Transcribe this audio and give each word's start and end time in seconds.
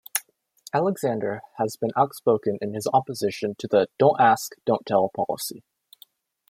Alexander 0.73 1.41
has 1.57 1.75
been 1.77 1.91
outspoken 1.95 2.57
in 2.59 2.73
his 2.73 2.87
opposition 2.91 3.53
to 3.59 3.67
the 3.67 3.85
"Don't 3.99 4.19
Ask, 4.19 4.53
Don't 4.65 4.83
Tell" 4.83 5.09
policy. 5.15 5.63